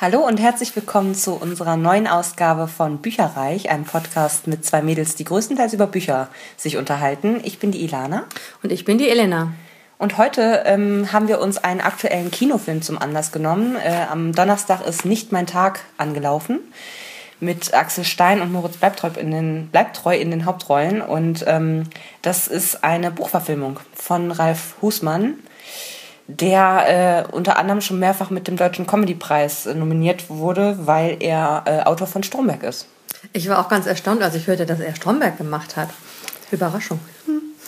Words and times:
Hallo 0.00 0.24
und 0.24 0.38
herzlich 0.38 0.76
willkommen 0.76 1.16
zu 1.16 1.34
unserer 1.34 1.76
neuen 1.76 2.06
Ausgabe 2.06 2.68
von 2.68 2.98
Bücherreich, 2.98 3.68
einem 3.68 3.82
Podcast 3.82 4.46
mit 4.46 4.64
zwei 4.64 4.80
Mädels, 4.80 5.16
die 5.16 5.24
größtenteils 5.24 5.72
über 5.72 5.88
Bücher 5.88 6.28
sich 6.56 6.76
unterhalten. 6.76 7.40
Ich 7.42 7.58
bin 7.58 7.72
die 7.72 7.82
Ilana. 7.82 8.22
Und 8.62 8.70
ich 8.70 8.84
bin 8.84 8.98
die 8.98 9.08
Elena. 9.08 9.54
Und 9.98 10.16
heute 10.16 10.62
ähm, 10.66 11.12
haben 11.12 11.26
wir 11.26 11.40
uns 11.40 11.58
einen 11.58 11.80
aktuellen 11.80 12.30
Kinofilm 12.30 12.80
zum 12.80 12.96
Anlass 12.96 13.32
genommen. 13.32 13.74
Äh, 13.74 14.06
am 14.08 14.32
Donnerstag 14.32 14.86
ist 14.86 15.04
Nicht 15.04 15.32
mein 15.32 15.48
Tag 15.48 15.80
angelaufen 15.96 16.60
mit 17.40 17.74
Axel 17.74 18.04
Stein 18.04 18.40
und 18.40 18.52
Moritz 18.52 18.76
Bleibtreu 18.76 19.10
in 19.16 19.32
den, 19.32 19.66
Bleibtreu 19.66 20.16
in 20.16 20.30
den 20.30 20.44
Hauptrollen. 20.44 21.02
Und 21.02 21.42
ähm, 21.48 21.86
das 22.22 22.46
ist 22.46 22.84
eine 22.84 23.10
Buchverfilmung 23.10 23.80
von 23.96 24.30
Ralf 24.30 24.76
Husmann 24.80 25.38
der 26.28 27.26
äh, 27.30 27.32
unter 27.34 27.58
anderem 27.58 27.80
schon 27.80 27.98
mehrfach 27.98 28.30
mit 28.30 28.46
dem 28.46 28.56
Deutschen 28.56 28.86
Comedypreis 28.86 29.66
äh, 29.66 29.74
nominiert 29.74 30.28
wurde, 30.28 30.78
weil 30.86 31.16
er 31.20 31.64
äh, 31.64 31.80
Autor 31.80 32.06
von 32.06 32.22
Stromberg 32.22 32.62
ist. 32.62 32.86
Ich 33.32 33.48
war 33.48 33.58
auch 33.58 33.68
ganz 33.68 33.86
erstaunt, 33.86 34.22
als 34.22 34.34
ich 34.34 34.46
hörte, 34.46 34.66
dass 34.66 34.78
er 34.78 34.94
Stromberg 34.94 35.38
gemacht 35.38 35.76
hat. 35.76 35.88
Überraschung. 36.50 37.00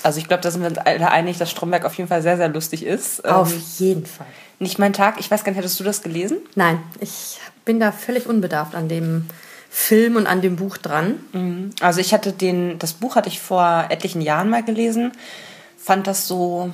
Also 0.02 0.18
ich 0.18 0.28
glaube, 0.28 0.42
da 0.42 0.50
sind 0.50 0.62
wir 0.62 0.68
uns 0.68 0.78
alle 0.78 1.10
einig, 1.10 1.38
dass 1.38 1.50
Stromberg 1.50 1.84
auf 1.84 1.94
jeden 1.94 2.08
Fall 2.08 2.22
sehr, 2.22 2.36
sehr 2.36 2.48
lustig 2.48 2.84
ist. 2.84 3.24
Auf 3.26 3.52
ähm, 3.52 3.62
jeden 3.78 4.06
Fall. 4.06 4.26
Nicht 4.58 4.78
mein 4.78 4.92
Tag. 4.92 5.18
Ich 5.18 5.30
weiß 5.30 5.42
gar 5.42 5.52
nicht, 5.52 5.58
hattest 5.58 5.80
du 5.80 5.84
das 5.84 6.02
gelesen? 6.02 6.38
Nein, 6.54 6.82
ich 7.00 7.38
bin 7.64 7.80
da 7.80 7.92
völlig 7.92 8.26
unbedarft 8.26 8.74
an 8.74 8.88
dem 8.88 9.26
Film 9.70 10.16
und 10.16 10.26
an 10.26 10.42
dem 10.42 10.56
Buch 10.56 10.76
dran. 10.76 11.20
Mhm. 11.32 11.70
Also 11.80 12.00
ich 12.00 12.12
hatte 12.12 12.32
den, 12.32 12.78
das 12.78 12.92
Buch 12.92 13.16
hatte 13.16 13.28
ich 13.28 13.40
vor 13.40 13.86
etlichen 13.88 14.20
Jahren 14.20 14.50
mal 14.50 14.62
gelesen, 14.62 15.12
fand 15.78 16.06
das 16.06 16.26
so 16.26 16.70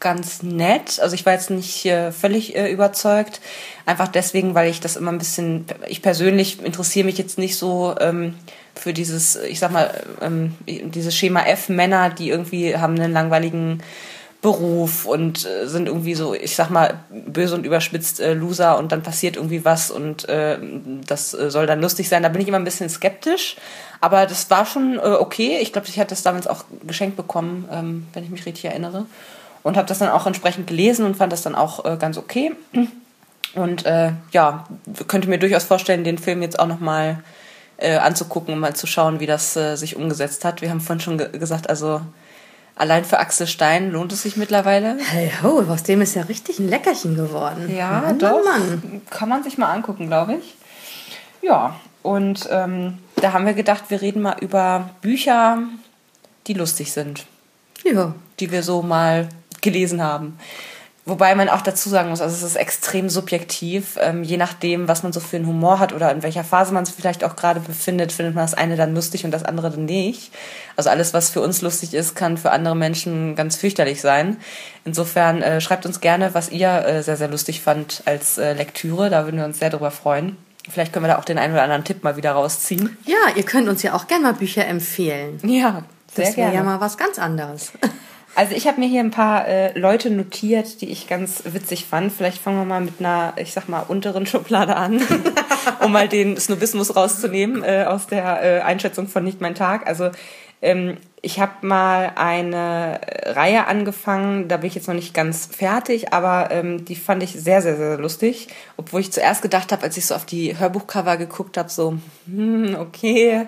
ganz 0.00 0.42
nett. 0.42 0.98
Also 1.00 1.14
ich 1.14 1.24
war 1.24 1.32
jetzt 1.32 1.50
nicht 1.50 1.86
äh, 1.86 2.12
völlig 2.12 2.56
äh, 2.56 2.70
überzeugt. 2.70 3.40
Einfach 3.86 4.08
deswegen, 4.08 4.54
weil 4.54 4.70
ich 4.70 4.80
das 4.80 4.96
immer 4.96 5.12
ein 5.12 5.18
bisschen, 5.18 5.64
ich 5.88 6.02
persönlich 6.02 6.62
interessiere 6.62 7.06
mich 7.06 7.18
jetzt 7.18 7.38
nicht 7.38 7.56
so 7.56 7.94
ähm, 8.00 8.34
für 8.74 8.92
dieses, 8.92 9.36
ich 9.36 9.58
sag 9.58 9.70
mal, 9.70 10.02
ähm, 10.20 10.54
dieses 10.66 11.14
Schema 11.16 11.44
F 11.44 11.68
Männer, 11.68 12.10
die 12.10 12.30
irgendwie 12.30 12.76
haben 12.76 12.98
einen 12.98 13.12
langweiligen 13.12 13.82
Beruf 14.40 15.06
und 15.06 15.46
äh, 15.46 15.68
sind 15.68 15.86
irgendwie 15.86 16.14
so, 16.14 16.34
ich 16.34 16.56
sag 16.56 16.68
mal, 16.68 17.04
böse 17.10 17.54
und 17.54 17.64
überspitzt 17.64 18.18
äh, 18.18 18.34
Loser 18.34 18.76
und 18.78 18.90
dann 18.90 19.04
passiert 19.04 19.36
irgendwie 19.36 19.64
was 19.64 19.92
und 19.92 20.28
äh, 20.28 20.58
das 21.06 21.30
soll 21.30 21.66
dann 21.66 21.80
lustig 21.80 22.08
sein. 22.08 22.24
Da 22.24 22.28
bin 22.28 22.42
ich 22.42 22.48
immer 22.48 22.58
ein 22.58 22.64
bisschen 22.64 22.88
skeptisch. 22.88 23.56
Aber 24.00 24.26
das 24.26 24.50
war 24.50 24.66
schon 24.66 24.98
äh, 24.98 25.02
okay. 25.02 25.58
Ich 25.62 25.72
glaube, 25.72 25.86
ich 25.86 26.00
hatte 26.00 26.10
das 26.10 26.24
damals 26.24 26.48
auch 26.48 26.64
geschenkt 26.84 27.16
bekommen, 27.16 27.68
ähm, 27.70 28.08
wenn 28.14 28.24
ich 28.24 28.30
mich 28.30 28.44
richtig 28.44 28.64
erinnere 28.64 29.06
und 29.62 29.76
habe 29.76 29.88
das 29.88 29.98
dann 29.98 30.08
auch 30.10 30.26
entsprechend 30.26 30.66
gelesen 30.66 31.06
und 31.06 31.16
fand 31.16 31.32
das 31.32 31.42
dann 31.42 31.54
auch 31.54 31.84
äh, 31.84 31.96
ganz 31.96 32.18
okay. 32.18 32.52
Und 33.54 33.84
äh, 33.84 34.12
ja, 34.32 34.64
könnte 35.08 35.28
mir 35.28 35.38
durchaus 35.38 35.64
vorstellen, 35.64 36.04
den 36.04 36.18
Film 36.18 36.42
jetzt 36.42 36.58
auch 36.58 36.66
nochmal 36.66 37.22
äh, 37.76 37.96
anzugucken, 37.96 38.54
um 38.54 38.60
mal 38.60 38.74
zu 38.74 38.86
schauen, 38.86 39.20
wie 39.20 39.26
das 39.26 39.56
äh, 39.56 39.76
sich 39.76 39.96
umgesetzt 39.96 40.44
hat. 40.44 40.62
Wir 40.62 40.70
haben 40.70 40.80
vorhin 40.80 41.00
schon 41.00 41.18
ge 41.18 41.30
gesagt, 41.38 41.68
also 41.68 42.00
allein 42.76 43.04
für 43.04 43.18
Axel 43.18 43.46
Stein 43.46 43.90
lohnt 43.90 44.12
es 44.12 44.22
sich 44.22 44.36
mittlerweile. 44.36 44.96
Hey 44.98 45.30
ho, 45.42 45.62
aus 45.68 45.82
dem 45.82 46.00
ist 46.00 46.14
ja 46.14 46.22
richtig 46.22 46.58
ein 46.58 46.68
Leckerchen 46.68 47.14
geworden. 47.14 47.74
Ja, 47.74 48.02
Mann, 48.06 48.18
doch. 48.18 48.42
Mann. 48.44 49.02
Kann 49.10 49.28
man 49.28 49.42
sich 49.42 49.58
mal 49.58 49.72
angucken, 49.72 50.06
glaube 50.06 50.34
ich. 50.34 50.56
Ja, 51.42 51.76
und 52.02 52.48
ähm, 52.50 52.98
da 53.16 53.32
haben 53.32 53.46
wir 53.46 53.54
gedacht, 53.54 53.84
wir 53.88 54.00
reden 54.00 54.22
mal 54.22 54.36
über 54.40 54.90
Bücher, 55.02 55.58
die 56.46 56.54
lustig 56.54 56.92
sind. 56.92 57.26
Ja. 57.84 58.14
Die 58.40 58.50
wir 58.50 58.62
so 58.62 58.82
mal 58.82 59.28
gelesen 59.62 60.02
haben. 60.02 60.38
Wobei 61.04 61.34
man 61.34 61.48
auch 61.48 61.62
dazu 61.62 61.88
sagen 61.88 62.10
muss, 62.10 62.20
also 62.20 62.34
es 62.34 62.44
ist 62.44 62.54
extrem 62.54 63.08
subjektiv. 63.08 63.98
Ähm, 64.00 64.22
je 64.22 64.36
nachdem, 64.36 64.86
was 64.86 65.02
man 65.02 65.12
so 65.12 65.18
für 65.18 65.36
einen 65.36 65.48
Humor 65.48 65.80
hat 65.80 65.92
oder 65.92 66.12
in 66.12 66.22
welcher 66.22 66.44
Phase 66.44 66.72
man 66.72 66.84
es 66.84 66.90
vielleicht 66.90 67.24
auch 67.24 67.34
gerade 67.34 67.58
befindet, 67.58 68.12
findet 68.12 68.36
man 68.36 68.44
das 68.44 68.54
eine 68.54 68.76
dann 68.76 68.94
lustig 68.94 69.24
und 69.24 69.32
das 69.32 69.44
andere 69.44 69.70
dann 69.70 69.86
nicht. 69.86 70.32
Also 70.76 70.90
alles, 70.90 71.12
was 71.12 71.30
für 71.30 71.40
uns 71.40 71.60
lustig 71.60 71.92
ist, 71.92 72.14
kann 72.14 72.38
für 72.38 72.52
andere 72.52 72.76
Menschen 72.76 73.34
ganz 73.34 73.56
fürchterlich 73.56 74.00
sein. 74.00 74.36
Insofern 74.84 75.42
äh, 75.42 75.60
schreibt 75.60 75.86
uns 75.86 76.00
gerne, 76.00 76.34
was 76.34 76.50
ihr 76.50 76.70
äh, 76.70 77.02
sehr, 77.02 77.16
sehr 77.16 77.28
lustig 77.28 77.62
fand 77.62 78.04
als 78.04 78.38
äh, 78.38 78.52
Lektüre. 78.52 79.10
Da 79.10 79.24
würden 79.24 79.38
wir 79.38 79.44
uns 79.44 79.58
sehr 79.58 79.70
darüber 79.70 79.90
freuen. 79.90 80.36
Vielleicht 80.70 80.92
können 80.92 81.04
wir 81.04 81.08
da 81.08 81.18
auch 81.18 81.24
den 81.24 81.38
einen 81.38 81.52
oder 81.52 81.64
anderen 81.64 81.82
Tipp 81.82 82.04
mal 82.04 82.16
wieder 82.16 82.30
rausziehen. 82.30 82.96
Ja, 83.06 83.34
ihr 83.34 83.42
könnt 83.42 83.68
uns 83.68 83.82
ja 83.82 83.94
auch 83.94 84.06
gerne 84.06 84.22
mal 84.22 84.34
Bücher 84.34 84.64
empfehlen. 84.68 85.40
Ja, 85.42 85.82
sehr 86.14 86.26
das 86.26 86.36
wäre 86.36 86.54
ja 86.54 86.62
mal 86.62 86.80
was 86.80 86.96
ganz 86.96 87.18
anderes. 87.18 87.72
Also 88.34 88.54
ich 88.54 88.66
habe 88.66 88.80
mir 88.80 88.88
hier 88.88 89.00
ein 89.00 89.10
paar 89.10 89.46
äh, 89.46 89.78
Leute 89.78 90.10
notiert, 90.10 90.80
die 90.80 90.90
ich 90.90 91.06
ganz 91.06 91.42
witzig 91.44 91.84
fand. 91.84 92.12
Vielleicht 92.12 92.38
fangen 92.38 92.58
wir 92.58 92.64
mal 92.64 92.80
mit 92.80 92.94
einer, 92.98 93.34
ich 93.36 93.52
sag 93.52 93.68
mal, 93.68 93.80
unteren 93.80 94.26
Schublade 94.26 94.74
an, 94.74 95.02
um 95.84 95.92
mal 95.92 96.08
den 96.08 96.38
Snobismus 96.38 96.96
rauszunehmen 96.96 97.62
äh, 97.62 97.84
aus 97.86 98.06
der 98.06 98.42
äh, 98.42 98.60
Einschätzung 98.62 99.06
von 99.06 99.24
Nicht 99.24 99.40
mein 99.40 99.54
Tag. 99.54 99.86
Also 99.86 100.10
ähm, 100.62 100.96
ich 101.20 101.40
habe 101.40 101.66
mal 101.66 102.12
eine 102.14 103.00
Reihe 103.26 103.66
angefangen, 103.66 104.48
da 104.48 104.56
bin 104.56 104.68
ich 104.68 104.74
jetzt 104.74 104.88
noch 104.88 104.94
nicht 104.94 105.12
ganz 105.12 105.46
fertig, 105.46 106.12
aber 106.12 106.50
ähm, 106.50 106.84
die 106.84 106.96
fand 106.96 107.22
ich 107.22 107.32
sehr, 107.32 107.60
sehr, 107.60 107.76
sehr 107.76 107.98
lustig. 107.98 108.48
Obwohl 108.78 109.02
ich 109.02 109.12
zuerst 109.12 109.42
gedacht 109.42 109.72
habe, 109.72 109.82
als 109.82 109.96
ich 109.96 110.06
so 110.06 110.14
auf 110.14 110.24
die 110.24 110.58
Hörbuchcover 110.58 111.18
geguckt 111.18 111.58
habe, 111.58 111.68
so, 111.68 111.98
hm, 112.26 112.76
okay, 112.80 113.46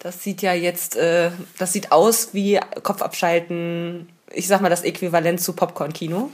das 0.00 0.22
sieht 0.22 0.42
ja 0.42 0.52
jetzt, 0.52 0.96
äh, 0.96 1.30
das 1.58 1.72
sieht 1.72 1.92
aus 1.92 2.34
wie 2.34 2.60
Kopf 2.82 3.02
abschalten, 3.02 4.08
ich 4.32 4.46
sag 4.48 4.60
mal, 4.60 4.68
das 4.68 4.82
Äquivalent 4.82 5.40
zu 5.40 5.52
Popcorn-Kino. 5.52 6.30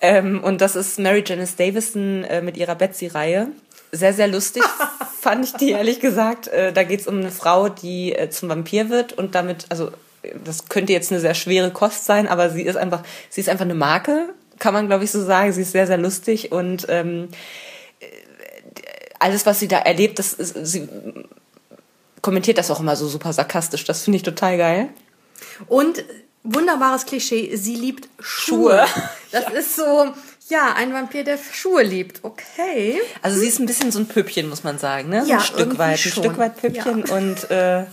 Ähm, 0.00 0.42
und 0.42 0.60
das 0.60 0.76
ist 0.76 0.98
Mary 0.98 1.22
Janice 1.26 1.56
Davison 1.56 2.24
äh, 2.24 2.40
mit 2.40 2.56
ihrer 2.56 2.74
Betsy-Reihe. 2.74 3.48
Sehr, 3.92 4.14
sehr 4.14 4.28
lustig 4.28 4.62
fand 5.20 5.44
ich 5.44 5.52
die, 5.54 5.70
ehrlich 5.70 6.00
gesagt. 6.00 6.48
Äh, 6.48 6.72
da 6.72 6.84
geht 6.84 7.00
es 7.00 7.06
um 7.06 7.18
eine 7.18 7.30
Frau, 7.30 7.68
die 7.68 8.14
äh, 8.14 8.30
zum 8.30 8.48
Vampir 8.48 8.88
wird 8.88 9.12
und 9.12 9.34
damit, 9.34 9.66
also 9.68 9.90
das 10.44 10.68
könnte 10.68 10.92
jetzt 10.92 11.10
eine 11.10 11.20
sehr 11.20 11.34
schwere 11.34 11.70
Kost 11.70 12.04
sein, 12.04 12.28
aber 12.28 12.50
sie 12.50 12.62
ist 12.62 12.76
einfach, 12.76 13.02
sie 13.28 13.40
ist 13.40 13.48
einfach 13.48 13.64
eine 13.64 13.74
Marke, 13.74 14.32
kann 14.58 14.74
man 14.74 14.86
glaube 14.86 15.04
ich 15.04 15.10
so 15.10 15.22
sagen. 15.22 15.52
Sie 15.52 15.62
ist 15.62 15.72
sehr, 15.72 15.86
sehr 15.86 15.98
lustig 15.98 16.52
und 16.52 16.86
ähm, 16.88 17.28
äh, 18.00 18.06
alles, 19.18 19.44
was 19.44 19.60
sie 19.60 19.68
da 19.68 19.78
erlebt, 19.78 20.18
das 20.18 20.32
ist, 20.32 20.54
sie 20.66 20.88
kommentiert 22.22 22.58
das 22.58 22.70
auch 22.70 22.80
immer 22.80 22.96
so 22.96 23.08
super 23.08 23.32
sarkastisch. 23.32 23.84
Das 23.84 24.04
finde 24.04 24.16
ich 24.16 24.22
total 24.22 24.56
geil. 24.56 24.88
Und 25.68 26.04
wunderbares 26.42 27.06
Klischee, 27.06 27.54
sie 27.56 27.76
liebt 27.76 28.08
Schuhe. 28.18 28.86
Schuhe. 28.86 28.86
Das 29.32 29.44
ja. 29.44 29.50
ist 29.50 29.76
so, 29.76 30.12
ja, 30.48 30.74
ein 30.74 30.92
Vampir, 30.92 31.22
der 31.22 31.38
Schuhe 31.38 31.84
liebt. 31.84 32.24
Okay. 32.24 33.00
Also 33.22 33.38
sie 33.38 33.46
ist 33.46 33.60
ein 33.60 33.66
bisschen 33.66 33.92
so 33.92 34.00
ein 34.00 34.08
Püppchen, 34.08 34.48
muss 34.48 34.64
man 34.64 34.76
sagen, 34.76 35.08
ne? 35.08 35.22
So 35.22 35.30
ja, 35.30 35.36
ein 35.36 35.44
Stück 35.44 35.78
weit. 35.78 35.92
Ein 35.92 35.98
Stück 35.98 36.36
weit 36.36 36.56
Püppchen 36.56 37.04
ja. 37.06 37.14
und 37.14 37.48
äh, 37.52 37.84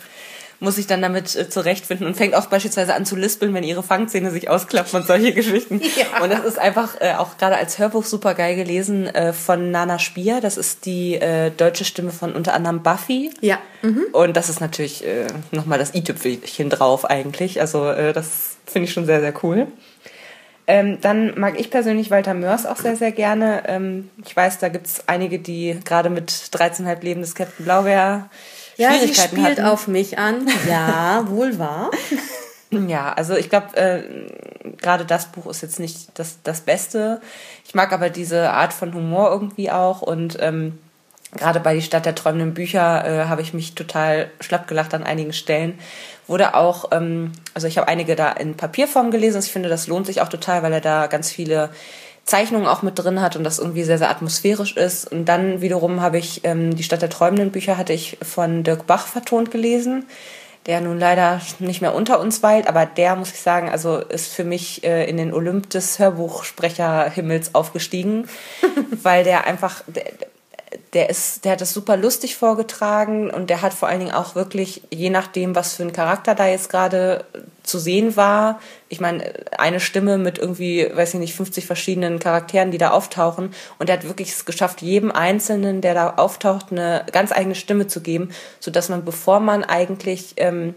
muss 0.59 0.75
sich 0.75 0.87
dann 0.87 1.01
damit 1.01 1.35
äh, 1.35 1.49
zurechtfinden 1.49 2.07
und 2.07 2.15
fängt 2.15 2.33
auch 2.33 2.47
beispielsweise 2.47 2.93
an 2.95 3.05
zu 3.05 3.15
lispeln, 3.15 3.53
wenn 3.53 3.63
ihre 3.63 3.83
Fangzähne 3.83 4.31
sich 4.31 4.49
ausklappen 4.49 5.01
und 5.01 5.07
solche 5.07 5.33
Geschichten. 5.33 5.81
Ja. 5.81 6.23
Und 6.23 6.31
das 6.31 6.43
ist 6.45 6.57
einfach 6.57 6.99
äh, 6.99 7.13
auch 7.13 7.37
gerade 7.37 7.57
als 7.57 7.77
Hörbuch 7.77 8.03
super 8.03 8.33
geil 8.33 8.55
gelesen 8.55 9.07
äh, 9.07 9.33
von 9.33 9.71
Nana 9.71 9.99
Spier. 9.99 10.41
Das 10.41 10.57
ist 10.57 10.85
die 10.85 11.15
äh, 11.15 11.51
deutsche 11.51 11.85
Stimme 11.85 12.11
von 12.11 12.33
unter 12.33 12.53
anderem 12.53 12.81
Buffy. 12.81 13.31
Ja. 13.41 13.59
Mhm. 13.81 14.05
Und 14.13 14.35
das 14.35 14.49
ist 14.49 14.61
natürlich 14.61 15.05
äh, 15.05 15.27
nochmal 15.51 15.79
das 15.79 15.93
i-Tüpfelchen 15.93 16.69
drauf 16.69 17.05
eigentlich. 17.05 17.61
Also 17.61 17.89
äh, 17.89 18.13
das 18.13 18.57
finde 18.65 18.87
ich 18.87 18.93
schon 18.93 19.05
sehr, 19.05 19.21
sehr 19.21 19.33
cool. 19.43 19.67
Ähm, 20.69 20.99
dann 20.99 21.39
mag 21.39 21.57
ich 21.57 21.69
persönlich 21.69 22.11
Walter 22.11 22.33
Mörs 22.33 22.65
auch 22.65 22.75
sehr, 22.75 22.97
sehr 22.97 23.13
gerne. 23.13 23.63
Ähm, 23.67 24.09
ich 24.25 24.35
weiß, 24.35 24.59
da 24.59 24.67
gibt 24.67 24.87
es 24.87 25.07
einige, 25.07 25.39
die 25.39 25.79
gerade 25.85 26.09
mit 26.09 26.29
13,5 26.29 27.03
Leben 27.03 27.21
des 27.21 27.35
Captain 27.35 27.63
Blaubeer 27.63 28.29
ja, 28.77 28.93
sie 28.99 29.13
spielt 29.13 29.59
hatten. 29.59 29.65
auf 29.65 29.87
mich 29.87 30.17
an. 30.17 30.47
Ja, 30.67 31.25
wohl 31.29 31.57
wahr. 31.59 31.91
Ja, 32.69 33.13
also 33.13 33.35
ich 33.35 33.49
glaube, 33.49 33.75
äh, 33.77 34.03
gerade 34.81 35.05
das 35.05 35.27
Buch 35.27 35.47
ist 35.47 35.61
jetzt 35.61 35.79
nicht 35.79 36.09
das, 36.15 36.39
das 36.43 36.61
Beste. 36.61 37.21
Ich 37.65 37.75
mag 37.75 37.91
aber 37.93 38.09
diese 38.09 38.51
Art 38.51 38.73
von 38.73 38.93
Humor 38.93 39.31
irgendwie 39.31 39.71
auch 39.71 40.01
und 40.01 40.37
ähm, 40.41 40.77
gerade 41.31 41.59
bei 41.59 41.75
Die 41.75 41.81
Stadt 41.81 42.05
der 42.05 42.15
träumenden 42.15 42.53
Bücher 42.53 43.05
äh, 43.05 43.25
habe 43.25 43.41
ich 43.41 43.53
mich 43.53 43.75
total 43.75 44.29
schlapp 44.39 44.67
gelacht 44.67 44.93
an 44.93 45.03
einigen 45.03 45.33
Stellen. 45.33 45.79
Wurde 46.27 46.55
auch, 46.55 46.91
ähm, 46.91 47.31
also 47.53 47.67
ich 47.67 47.77
habe 47.77 47.87
einige 47.87 48.15
da 48.15 48.31
in 48.31 48.55
Papierform 48.55 49.11
gelesen. 49.11 49.39
Ich 49.39 49.51
finde, 49.51 49.69
das 49.69 49.87
lohnt 49.87 50.05
sich 50.05 50.21
auch 50.21 50.29
total, 50.29 50.63
weil 50.63 50.73
er 50.73 50.81
da 50.81 51.07
ganz 51.07 51.31
viele 51.31 51.69
Zeichnungen 52.27 52.67
auch 52.67 52.83
mit 52.83 52.99
drin 52.99 53.21
hat 53.21 53.37
und 53.37 53.43
das 53.43 53.57
irgendwie 53.57 53.83
sehr, 53.83 53.97
sehr 53.97 54.09
atmosphärisch 54.09 54.75
ist. 54.75 55.09
Und 55.09 55.25
dann 55.25 55.61
wiederum 55.61 56.01
habe 56.01 56.17
ich 56.17 56.41
ähm, 56.43 56.75
die 56.75 56.83
Stadt 56.83 57.01
der 57.01 57.09
träumenden 57.09 57.51
Bücher 57.51 57.77
hatte 57.77 57.93
ich 57.93 58.17
von 58.21 58.63
Dirk 58.63 58.85
Bach 58.85 59.07
vertont 59.07 59.49
gelesen, 59.49 60.05
der 60.65 60.81
nun 60.81 60.99
leider 60.99 61.39
nicht 61.59 61.81
mehr 61.81 61.95
unter 61.95 62.19
uns 62.19 62.43
weilt, 62.43 62.67
aber 62.67 62.85
der, 62.85 63.15
muss 63.15 63.31
ich 63.31 63.39
sagen, 63.39 63.69
also 63.69 63.99
ist 63.99 64.33
für 64.33 64.43
mich 64.43 64.83
äh, 64.83 65.09
in 65.09 65.15
den 65.15 65.33
Olymp 65.33 65.69
des 65.69 65.99
Hörbuchsprecherhimmels 65.99 67.55
aufgestiegen, 67.55 68.27
weil 69.03 69.23
der 69.23 69.47
einfach, 69.47 69.81
der, 69.87 70.03
der 70.93 71.09
ist, 71.09 71.43
der 71.43 71.53
hat 71.53 71.61
das 71.61 71.73
super 71.73 71.97
lustig 71.97 72.37
vorgetragen 72.37 73.29
und 73.29 73.49
der 73.49 73.61
hat 73.61 73.73
vor 73.73 73.89
allen 73.89 73.99
Dingen 73.99 74.13
auch 74.13 74.35
wirklich, 74.35 74.83
je 74.89 75.09
nachdem, 75.09 75.55
was 75.55 75.75
für 75.75 75.83
ein 75.83 75.91
Charakter 75.91 76.33
da 76.33 76.47
jetzt 76.47 76.69
gerade 76.69 77.25
zu 77.63 77.77
sehen 77.77 78.15
war, 78.15 78.59
ich 78.87 79.01
meine, 79.01 79.33
eine 79.57 79.81
Stimme 79.81 80.17
mit 80.17 80.37
irgendwie, 80.37 80.89
weiß 80.93 81.15
ich 81.15 81.19
nicht, 81.19 81.35
50 81.35 81.65
verschiedenen 81.65 82.19
Charakteren, 82.19 82.71
die 82.71 82.77
da 82.77 82.91
auftauchen. 82.91 83.53
Und 83.79 83.89
er 83.89 83.97
hat 83.97 84.05
wirklich 84.05 84.29
es 84.29 84.45
geschafft, 84.45 84.81
jedem 84.81 85.11
Einzelnen, 85.11 85.81
der 85.81 85.93
da 85.93 86.13
auftaucht, 86.15 86.71
eine 86.71 87.05
ganz 87.11 87.33
eigene 87.33 87.55
Stimme 87.55 87.87
zu 87.87 87.99
geben, 88.01 88.29
sodass 88.61 88.87
man, 88.87 89.03
bevor 89.03 89.41
man 89.41 89.65
eigentlich 89.65 90.35
ähm, 90.37 90.73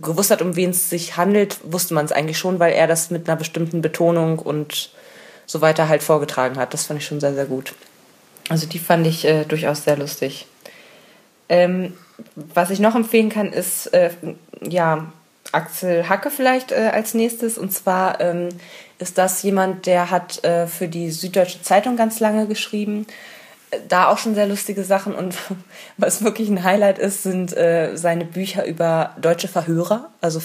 gewusst 0.00 0.30
hat, 0.30 0.42
um 0.42 0.54
wen 0.54 0.70
es 0.70 0.88
sich 0.88 1.16
handelt, 1.16 1.58
wusste 1.64 1.94
man 1.94 2.04
es 2.04 2.12
eigentlich 2.12 2.38
schon, 2.38 2.60
weil 2.60 2.72
er 2.72 2.86
das 2.86 3.10
mit 3.10 3.28
einer 3.28 3.36
bestimmten 3.36 3.82
Betonung 3.82 4.38
und 4.38 4.90
so 5.46 5.60
weiter 5.60 5.88
halt 5.88 6.04
vorgetragen 6.04 6.56
hat. 6.58 6.72
Das 6.72 6.86
fand 6.86 7.00
ich 7.00 7.06
schon 7.06 7.20
sehr, 7.20 7.34
sehr 7.34 7.46
gut. 7.46 7.74
Also 8.48 8.66
die 8.66 8.78
fand 8.78 9.06
ich 9.06 9.24
äh, 9.24 9.44
durchaus 9.44 9.84
sehr 9.84 9.96
lustig. 9.96 10.46
Ähm, 11.48 11.94
was 12.34 12.70
ich 12.70 12.80
noch 12.80 12.94
empfehlen 12.94 13.28
kann, 13.28 13.52
ist 13.52 13.86
äh, 13.88 14.10
ja 14.62 15.12
Axel 15.52 16.08
Hacke 16.08 16.30
vielleicht 16.30 16.72
äh, 16.72 16.90
als 16.92 17.14
nächstes. 17.14 17.58
Und 17.58 17.72
zwar 17.72 18.20
ähm, 18.20 18.48
ist 18.98 19.18
das 19.18 19.42
jemand, 19.42 19.86
der 19.86 20.10
hat 20.10 20.44
äh, 20.44 20.66
für 20.66 20.88
die 20.88 21.10
Süddeutsche 21.10 21.62
Zeitung 21.62 21.96
ganz 21.96 22.20
lange 22.20 22.46
geschrieben 22.46 23.06
da 23.88 24.08
auch 24.08 24.18
schon 24.18 24.34
sehr 24.34 24.46
lustige 24.46 24.84
Sachen 24.84 25.14
und 25.14 25.34
was 25.96 26.24
wirklich 26.24 26.48
ein 26.48 26.64
Highlight 26.64 26.98
ist, 26.98 27.22
sind 27.22 27.56
äh, 27.56 27.96
seine 27.96 28.24
Bücher 28.24 28.64
über 28.66 29.14
deutsche 29.20 29.48
Verhörer, 29.48 30.10
also 30.20 30.40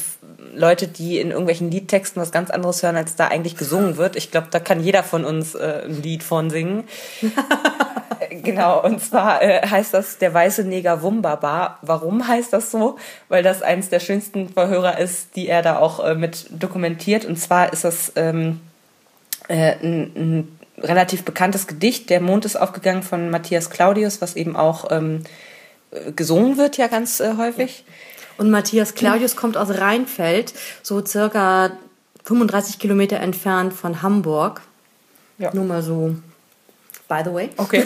Leute, 0.56 0.88
die 0.88 1.20
in 1.20 1.32
irgendwelchen 1.32 1.72
Liedtexten 1.72 2.22
was 2.22 2.32
ganz 2.32 2.52
anderes 2.52 2.84
hören, 2.84 2.96
als 2.96 3.16
da 3.16 3.28
eigentlich 3.28 3.58
gesungen 3.58 3.98
wird. 3.98 4.16
Ich 4.16 4.30
glaube, 4.30 4.48
da 4.52 4.60
kann 4.60 4.84
jeder 4.84 5.04
von 5.04 5.26
uns 5.26 5.56
äh, 5.56 5.84
ein 5.86 6.02
Lied 6.02 6.24
von 6.24 6.50
singen. 6.50 6.84
genau, 8.44 8.84
und 8.84 9.02
zwar 9.02 9.42
äh, 9.42 9.66
heißt 9.66 9.94
das 9.94 10.18
der 10.18 10.34
weiße 10.34 10.64
Neger 10.64 11.02
Wumbaba. 11.02 11.80
Warum 11.82 12.28
heißt 12.28 12.54
das 12.54 12.72
so? 12.72 12.98
Weil 13.30 13.42
das 13.42 13.62
eines 13.62 13.90
der 13.90 14.00
schönsten 14.00 14.50
Verhörer 14.50 15.00
ist, 15.00 15.36
die 15.36 15.48
er 15.48 15.62
da 15.62 15.80
auch 15.80 16.04
äh, 16.04 16.16
mit 16.16 16.48
dokumentiert. 16.52 17.26
Und 17.26 17.38
zwar 17.38 17.74
ist 17.74 17.84
das 17.84 18.12
ähm, 18.16 18.62
äh, 19.48 19.76
ein, 19.82 20.12
ein 20.16 20.60
relativ 20.78 21.24
bekanntes 21.24 21.68
Gedicht, 21.68 22.10
Der 22.10 22.22
Mond 22.22 22.46
ist 22.46 22.56
aufgegangen 22.56 23.04
von 23.04 23.30
Matthias 23.30 23.70
Claudius, 23.70 24.22
was 24.22 24.36
eben 24.36 24.56
auch 24.56 24.92
ähm, 24.92 25.24
gesungen 26.16 26.58
wird 26.58 26.78
ja 26.78 26.88
ganz 26.88 27.20
äh, 27.20 27.34
häufig. 27.38 27.86
Und 28.38 28.50
Matthias 28.50 28.96
Claudius 28.96 29.36
kommt 29.36 29.58
aus 29.58 29.70
Rheinfeld, 29.70 30.54
so 30.82 31.06
circa 31.06 31.72
35 32.24 32.80
Kilometer 32.80 33.20
entfernt 33.20 33.74
von 33.74 34.02
Hamburg. 34.02 34.62
Ja. 35.38 35.54
Nur 35.54 35.66
mal 35.66 35.84
so, 35.84 36.16
by 37.08 37.22
the 37.24 37.34
way. 37.34 37.50
Okay. 37.58 37.86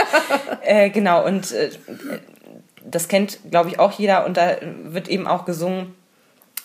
äh, 0.62 0.90
genau, 0.90 1.24
und 1.24 1.52
äh, 1.52 1.70
das 2.84 3.08
kennt, 3.08 3.38
glaube 3.50 3.70
ich, 3.70 3.78
auch 3.78 3.92
jeder. 3.92 4.26
Und 4.26 4.36
da 4.36 4.56
wird 4.84 5.08
eben 5.08 5.26
auch 5.26 5.44
gesungen. 5.44 5.94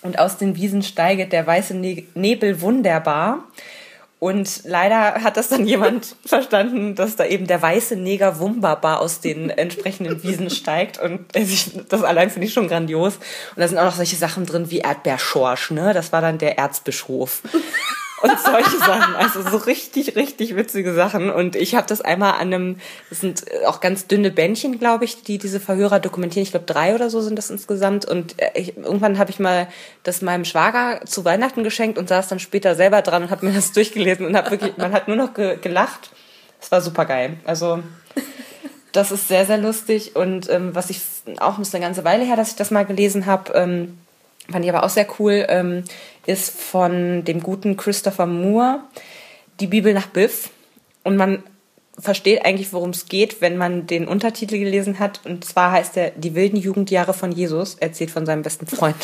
Und 0.01 0.17
aus 0.17 0.37
den 0.37 0.55
Wiesen 0.55 0.81
steiget 0.81 1.31
der 1.31 1.45
weiße 1.45 1.75
ne 1.75 2.05
Nebel 2.15 2.61
wunderbar. 2.61 3.43
Und 4.21 4.62
leider 4.65 5.23
hat 5.23 5.35
das 5.35 5.47
dann 5.47 5.65
jemand 5.65 6.15
verstanden, 6.25 6.94
dass 6.94 7.15
da 7.15 7.25
eben 7.25 7.47
der 7.47 7.59
weiße 7.59 7.95
Neger 7.95 8.38
Wumbaba 8.38 8.97
aus 8.97 9.19
den 9.19 9.50
entsprechenden 9.50 10.21
Wiesen 10.21 10.51
steigt. 10.51 11.00
Und 11.00 11.25
das 11.89 12.03
allein 12.03 12.29
finde 12.29 12.47
ich 12.47 12.53
schon 12.53 12.68
grandios. 12.68 13.15
Und 13.15 13.57
da 13.57 13.68
sind 13.68 13.79
auch 13.79 13.85
noch 13.85 13.95
solche 13.95 14.18
Sachen 14.18 14.45
drin 14.45 14.69
wie 14.69 14.77
Erdbeerschorsch, 14.77 15.71
ne? 15.71 15.95
Das 15.95 16.12
war 16.12 16.21
dann 16.21 16.38
der 16.38 16.59
Erzbischof 16.59 17.41
und 18.21 18.39
solche 18.39 18.77
Sachen. 18.77 19.15
Also 19.15 19.41
so 19.41 19.57
richtig, 19.57 20.15
richtig 20.15 20.56
witzige 20.56 20.94
Sachen. 20.94 21.29
Und 21.29 21.56
ich 21.56 21.75
habe 21.75 21.88
das 21.88 22.01
einmal 22.01 22.33
an 22.33 22.53
einem, 22.53 22.75
das 23.09 23.21
sind 23.21 23.45
auch 23.65 23.79
ganz 23.79 24.07
dünne 24.07 24.31
Bändchen, 24.31 24.79
glaube 24.79 25.06
ich, 25.06 25.23
die 25.23 25.38
diese 25.38 25.59
Verhörer 25.59 26.00
dokumentieren. 26.00 26.44
Ich 26.44 26.51
glaube, 26.51 26.65
drei 26.65 26.95
oder 26.95 27.09
so 27.09 27.21
sind 27.21 27.38
das 27.38 27.50
insgesamt. 27.50 28.06
Und 28.06 28.39
äh, 28.41 28.51
ich, 28.56 28.77
irgendwann 28.77 29.18
habe 29.18 29.31
ich 29.31 29.39
mal 29.39 29.68
das 30.03 30.21
meinem 30.21 30.45
Schwager 30.45 31.01
zu 31.06 31.25
Weihnachten 31.25 31.63
geschenkt 31.63 31.97
und 31.97 32.09
saß 32.09 32.27
dann 32.27 32.39
später 32.39 32.75
selber 32.75 33.01
dran 33.01 33.23
und 33.23 33.31
habe 33.31 33.45
mir 33.45 33.53
das 33.53 33.71
durchgelesen 33.71 34.25
und 34.25 34.35
habe 34.35 34.51
wirklich, 34.51 34.77
man 34.77 34.94
hat 34.94 35.07
nur 35.07 35.18
noch 35.18 35.33
ge 35.33 35.57
gelacht. 35.62 36.12
Es 36.62 36.71
war 36.71 36.81
super 36.81 37.06
geil. 37.06 37.38
Also 37.44 37.81
das 38.91 39.12
ist 39.12 39.27
sehr, 39.27 39.45
sehr 39.45 39.57
lustig. 39.57 40.15
Und 40.15 40.50
ähm, 40.50 40.75
was 40.75 40.89
ich 40.89 41.01
auch 41.39 41.59
ist 41.59 41.73
eine 41.73 41.83
ganze 41.83 42.03
Weile 42.03 42.23
her, 42.23 42.35
dass 42.35 42.51
ich 42.51 42.56
das 42.56 42.71
mal 42.71 42.85
gelesen 42.85 43.25
habe, 43.25 43.53
ähm, 43.53 43.97
fand 44.49 44.65
ich 44.65 44.71
aber 44.71 44.83
auch 44.83 44.89
sehr 44.89 45.07
cool, 45.19 45.45
ähm, 45.49 45.83
ist 46.25 46.51
von 46.51 47.23
dem 47.23 47.41
guten 47.41 47.77
Christopher 47.77 48.25
Moore, 48.25 48.81
die 49.59 49.67
Bibel 49.67 49.93
nach 49.93 50.07
Biff. 50.07 50.49
Und 51.03 51.17
man 51.17 51.43
versteht 51.97 52.45
eigentlich, 52.45 52.73
worum 52.73 52.91
es 52.91 53.05
geht, 53.05 53.41
wenn 53.41 53.57
man 53.57 53.88
den 53.88 54.07
Untertitel 54.07 54.57
gelesen 54.57 54.99
hat. 54.99 55.21
Und 55.25 55.45
zwar 55.45 55.71
heißt 55.71 55.97
er 55.97 56.11
Die 56.11 56.35
wilden 56.35 56.57
Jugendjahre 56.57 57.13
von 57.13 57.31
Jesus, 57.31 57.75
erzählt 57.75 58.11
von 58.11 58.25
seinem 58.25 58.41
besten 58.41 58.67
Freund. 58.67 58.95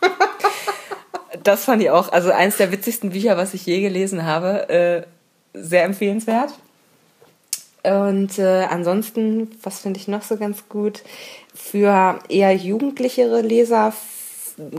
das 1.42 1.64
fand 1.64 1.82
ich 1.82 1.90
auch, 1.90 2.12
also 2.12 2.30
eins 2.30 2.56
der 2.56 2.72
witzigsten 2.72 3.10
Bücher, 3.10 3.36
was 3.36 3.54
ich 3.54 3.66
je 3.66 3.80
gelesen 3.80 4.24
habe. 4.24 4.68
Äh, 4.68 5.02
sehr 5.54 5.84
empfehlenswert. 5.84 6.50
Und 7.84 8.38
äh, 8.38 8.64
ansonsten, 8.70 9.50
was 9.62 9.80
finde 9.80 10.00
ich 10.00 10.08
noch 10.08 10.22
so 10.22 10.36
ganz 10.36 10.68
gut? 10.68 11.02
Für 11.54 12.18
eher 12.28 12.54
jugendlichere 12.54 13.42
Leser 13.42 13.92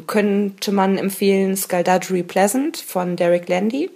könnte 0.07 0.72
man 0.72 0.98
empfehlen 0.98 1.56
Scaldadry 1.56 2.24
Pleasant 2.24 2.77
von 2.77 3.16
Derek 3.16 3.50
Landy. 3.50 3.89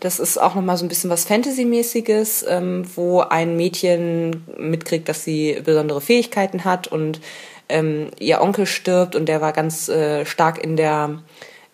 Das 0.00 0.20
ist 0.20 0.38
auch 0.38 0.54
nochmal 0.54 0.76
so 0.76 0.84
ein 0.84 0.88
bisschen 0.88 1.10
was 1.10 1.24
Fantasy-mäßiges, 1.24 2.46
ähm, 2.48 2.84
wo 2.94 3.20
ein 3.20 3.56
Mädchen 3.56 4.44
mitkriegt, 4.56 5.08
dass 5.08 5.24
sie 5.24 5.60
besondere 5.64 6.00
Fähigkeiten 6.00 6.64
hat 6.64 6.86
und 6.86 7.20
ähm, 7.68 8.08
ihr 8.20 8.40
Onkel 8.40 8.66
stirbt 8.66 9.16
und 9.16 9.26
der 9.26 9.40
war 9.40 9.52
ganz 9.52 9.88
äh, 9.88 10.24
stark 10.24 10.62
in 10.62 10.76
der 10.76 11.20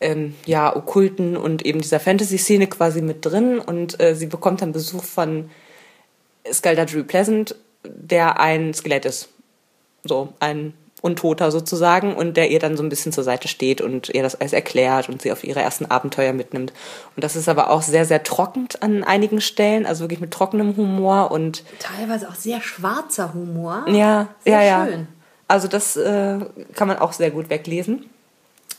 ähm, 0.00 0.34
ja, 0.46 0.74
okkulten 0.74 1.36
und 1.36 1.64
eben 1.66 1.80
dieser 1.80 2.00
Fantasy-Szene 2.00 2.66
quasi 2.66 3.02
mit 3.02 3.26
drin 3.26 3.58
und 3.58 4.00
äh, 4.00 4.14
sie 4.14 4.26
bekommt 4.26 4.62
dann 4.62 4.72
Besuch 4.72 5.04
von 5.04 5.50
Scaldadry 6.50 7.02
Pleasant, 7.04 7.56
der 7.84 8.40
ein 8.40 8.72
Skelett 8.74 9.04
ist. 9.04 9.28
So, 10.04 10.32
ein 10.40 10.74
Untoter 11.04 11.50
sozusagen 11.50 12.14
und 12.14 12.38
der 12.38 12.50
ihr 12.50 12.58
dann 12.58 12.78
so 12.78 12.82
ein 12.82 12.88
bisschen 12.88 13.12
zur 13.12 13.24
Seite 13.24 13.46
steht 13.46 13.82
und 13.82 14.08
ihr 14.08 14.22
das 14.22 14.40
alles 14.40 14.54
erklärt 14.54 15.10
und 15.10 15.20
sie 15.20 15.32
auf 15.32 15.44
ihre 15.44 15.60
ersten 15.60 15.84
Abenteuer 15.84 16.32
mitnimmt. 16.32 16.72
Und 17.14 17.22
das 17.22 17.36
ist 17.36 17.46
aber 17.48 17.70
auch 17.70 17.82
sehr, 17.82 18.06
sehr 18.06 18.22
trocken 18.22 18.68
an 18.80 19.04
einigen 19.04 19.42
Stellen, 19.42 19.84
also 19.84 20.04
wirklich 20.04 20.20
mit 20.20 20.30
trockenem 20.30 20.76
Humor 20.78 21.30
und 21.30 21.62
teilweise 21.78 22.26
auch 22.28 22.34
sehr 22.34 22.62
schwarzer 22.62 23.34
Humor. 23.34 23.84
Ja, 23.86 24.28
sehr 24.44 24.62
ja, 24.62 24.86
schön. 24.86 25.00
ja. 25.00 25.06
Also 25.46 25.68
das 25.68 25.96
äh, 25.96 26.38
kann 26.74 26.88
man 26.88 26.98
auch 26.98 27.12
sehr 27.12 27.30
gut 27.30 27.50
weglesen. 27.50 28.06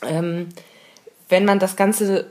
Ähm, 0.02 0.48
wenn 1.28 1.44
man 1.44 1.60
das 1.60 1.76
Ganze 1.76 2.26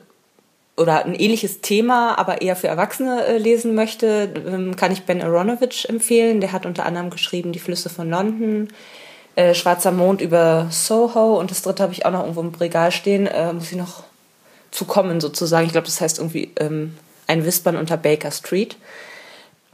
oder 0.75 1.05
ein 1.05 1.15
ähnliches 1.15 1.61
Thema, 1.61 2.19
aber 2.19 2.41
eher 2.41 2.57
für 2.57 2.67
Erwachsene 2.67 3.25
äh, 3.25 3.37
lesen 3.37 3.75
möchte, 3.75 4.33
ähm, 4.45 4.75
kann 4.75 4.91
ich 4.91 5.03
Ben 5.03 5.21
Aronovich 5.21 5.87
empfehlen. 5.87 6.41
Der 6.41 6.51
hat 6.51 6.65
unter 6.65 6.85
anderem 6.85 7.11
geschrieben 7.11 7.53
Die 7.53 7.59
Flüsse 7.59 7.89
von 7.89 8.09
London, 8.09 8.67
äh, 9.35 9.53
Schwarzer 9.53 9.91
Mond 9.91 10.21
über 10.21 10.67
Soho 10.69 11.39
und 11.39 11.51
das 11.51 11.61
dritte 11.61 11.83
habe 11.83 11.93
ich 11.93 12.05
auch 12.05 12.11
noch 12.11 12.21
irgendwo 12.21 12.41
im 12.41 12.53
Regal 12.55 12.91
stehen. 12.91 13.27
Äh, 13.27 13.53
muss 13.53 13.71
ich 13.71 13.77
noch 13.77 14.03
zu 14.71 14.85
kommen 14.85 15.19
sozusagen. 15.21 15.65
Ich 15.65 15.71
glaube, 15.71 15.87
das 15.87 16.01
heißt 16.01 16.19
irgendwie 16.19 16.51
ähm, 16.57 16.97
ein 17.27 17.45
Wispern 17.45 17.75
unter 17.75 17.97
Baker 17.97 18.31
Street. 18.31 18.77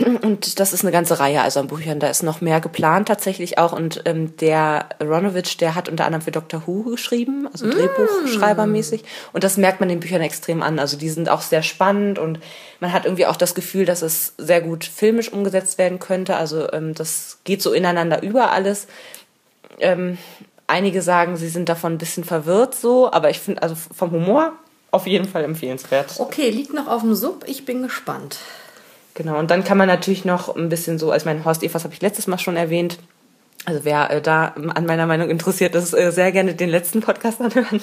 Und 0.21 0.59
das 0.59 0.73
ist 0.73 0.83
eine 0.83 0.91
ganze 0.91 1.19
Reihe 1.19 1.41
also 1.41 1.59
an 1.59 1.67
Büchern. 1.67 1.99
Da 1.99 2.07
ist 2.07 2.23
noch 2.23 2.41
mehr 2.41 2.61
geplant 2.61 3.07
tatsächlich 3.07 3.57
auch. 3.57 3.73
Und 3.73 4.01
ähm, 4.05 4.35
der 4.37 4.89
Aronovich, 4.99 5.57
der 5.57 5.75
hat 5.75 5.89
unter 5.89 6.05
anderem 6.05 6.21
für 6.21 6.31
Doctor 6.31 6.63
Who 6.65 6.83
geschrieben, 6.83 7.47
also 7.51 7.65
mm. 7.65 7.71
Drehbuchschreibermäßig. 7.71 9.03
Und 9.33 9.43
das 9.43 9.57
merkt 9.57 9.79
man 9.79 9.89
den 9.89 9.99
Büchern 9.99 10.21
extrem 10.21 10.61
an. 10.61 10.79
Also 10.79 10.97
die 10.97 11.09
sind 11.09 11.29
auch 11.29 11.41
sehr 11.41 11.63
spannend 11.63 12.19
und 12.19 12.39
man 12.79 12.93
hat 12.93 13.05
irgendwie 13.05 13.25
auch 13.25 13.35
das 13.35 13.55
Gefühl, 13.55 13.85
dass 13.85 14.01
es 14.01 14.33
sehr 14.37 14.61
gut 14.61 14.85
filmisch 14.85 15.31
umgesetzt 15.31 15.77
werden 15.77 15.99
könnte. 15.99 16.35
Also 16.35 16.71
ähm, 16.71 16.93
das 16.93 17.39
geht 17.43 17.61
so 17.61 17.73
ineinander 17.73 18.23
über 18.23 18.51
alles. 18.51 18.87
Ähm, 19.81 20.17
einige 20.67 21.01
sagen, 21.01 21.35
sie 21.35 21.50
sind 21.50 21.69
davon 21.69 21.93
ein 21.93 21.97
bisschen 21.97 22.23
verwirrt 22.23 22.75
so, 22.75 23.11
aber 23.11 23.29
ich 23.29 23.39
finde, 23.39 23.61
also 23.61 23.75
vom 23.75 24.11
Humor 24.11 24.53
auf 24.91 25.07
jeden 25.07 25.27
Fall 25.27 25.43
empfehlenswert. 25.43 26.15
Okay, 26.19 26.50
liegt 26.50 26.73
noch 26.73 26.88
auf 26.88 27.01
dem 27.01 27.15
Sub, 27.15 27.43
ich 27.47 27.65
bin 27.65 27.81
gespannt. 27.81 28.39
Genau, 29.13 29.38
und 29.38 29.51
dann 29.51 29.63
kann 29.63 29.77
man 29.77 29.88
natürlich 29.88 30.25
noch 30.25 30.55
ein 30.55 30.69
bisschen 30.69 30.97
so, 30.97 31.11
also 31.11 31.25
mein 31.25 31.43
Horst 31.43 31.63
Evers 31.63 31.83
habe 31.83 31.93
ich 31.93 32.01
letztes 32.01 32.27
Mal 32.27 32.39
schon 32.39 32.55
erwähnt. 32.55 32.97
Also 33.65 33.81
wer 33.83 34.09
äh, 34.09 34.21
da 34.21 34.55
an 34.73 34.85
meiner 34.85 35.05
Meinung 35.05 35.29
interessiert 35.29 35.75
ist, 35.75 35.93
äh, 35.93 36.11
sehr 36.11 36.31
gerne 36.31 36.55
den 36.55 36.69
letzten 36.69 37.01
Podcast 37.01 37.41
anhören. 37.41 37.81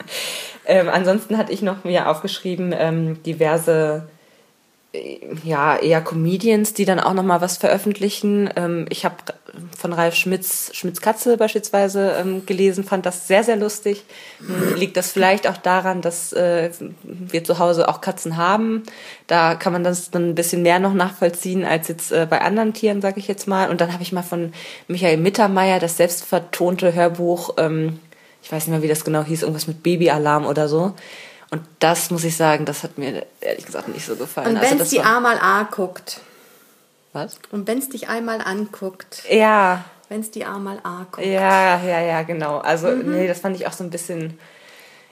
ähm, 0.66 0.88
ansonsten 0.88 1.36
hatte 1.36 1.52
ich 1.52 1.62
noch 1.62 1.84
mir 1.84 2.08
aufgeschrieben 2.08 2.74
ähm, 2.76 3.22
diverse 3.24 4.08
ja, 5.44 5.76
eher 5.76 6.00
Comedians, 6.00 6.74
die 6.74 6.84
dann 6.84 6.98
auch 6.98 7.14
nochmal 7.14 7.40
was 7.40 7.58
veröffentlichen. 7.58 8.50
Ähm, 8.56 8.86
ich 8.88 9.04
habe 9.04 9.16
von 9.80 9.92
Ralf 9.92 10.14
Schmitz, 10.14 10.70
Schmitz 10.74 11.00
Katze 11.00 11.36
beispielsweise 11.36 12.12
ähm, 12.18 12.44
gelesen, 12.44 12.84
fand 12.84 13.06
das 13.06 13.26
sehr, 13.26 13.42
sehr 13.42 13.56
lustig. 13.56 14.04
Hm, 14.38 14.74
liegt 14.76 14.96
das 14.96 15.10
vielleicht 15.10 15.48
auch 15.48 15.56
daran, 15.56 16.02
dass 16.02 16.32
äh, 16.32 16.70
wir 17.02 17.42
zu 17.44 17.58
Hause 17.58 17.88
auch 17.88 18.00
Katzen 18.00 18.36
haben? 18.36 18.82
Da 19.26 19.54
kann 19.54 19.72
man 19.72 19.82
das 19.82 20.10
dann 20.10 20.30
ein 20.30 20.34
bisschen 20.34 20.62
mehr 20.62 20.78
noch 20.78 20.92
nachvollziehen 20.92 21.64
als 21.64 21.88
jetzt 21.88 22.12
äh, 22.12 22.26
bei 22.28 22.42
anderen 22.42 22.74
Tieren, 22.74 23.00
sage 23.00 23.18
ich 23.18 23.28
jetzt 23.28 23.48
mal. 23.48 23.70
Und 23.70 23.80
dann 23.80 23.92
habe 23.92 24.02
ich 24.02 24.12
mal 24.12 24.22
von 24.22 24.52
Michael 24.86 25.16
Mittermeier 25.16 25.80
das 25.80 25.96
selbstvertonte 25.96 26.94
Hörbuch, 26.94 27.54
ähm, 27.56 27.98
ich 28.42 28.52
weiß 28.52 28.66
nicht 28.66 28.72
mehr, 28.72 28.82
wie 28.82 28.88
das 28.88 29.04
genau 29.04 29.22
hieß, 29.22 29.42
irgendwas 29.42 29.66
mit 29.66 29.82
Babyalarm 29.82 30.46
oder 30.46 30.68
so. 30.68 30.94
Und 31.50 31.62
das 31.78 32.10
muss 32.10 32.24
ich 32.24 32.36
sagen, 32.36 32.64
das 32.64 32.82
hat 32.82 32.96
mir 32.96 33.26
ehrlich 33.40 33.66
gesagt 33.66 33.88
nicht 33.88 34.06
so 34.06 34.14
gefallen. 34.14 34.54
Und 34.54 34.62
wenn 34.62 34.72
also, 34.72 34.84
es 34.84 34.90
die 34.90 35.00
A 35.00 35.20
mal 35.20 35.38
A 35.38 35.64
guckt. 35.64 36.20
Was? 37.12 37.38
Und 37.50 37.66
wenn 37.66 37.78
es 37.78 37.88
dich 37.88 38.08
einmal 38.08 38.40
anguckt. 38.40 39.24
Ja. 39.30 39.84
Wenn 40.08 40.20
es 40.20 40.30
die 40.30 40.44
A 40.44 40.58
mal 40.58 40.78
A 40.82 41.06
guckt. 41.10 41.26
Ja, 41.26 41.80
ja, 41.82 42.00
ja, 42.00 42.22
genau. 42.22 42.58
Also, 42.58 42.88
mhm. 42.88 43.12
nee, 43.12 43.28
das 43.28 43.40
fand 43.40 43.56
ich 43.56 43.66
auch 43.66 43.72
so 43.72 43.84
ein 43.84 43.90
bisschen. 43.90 44.38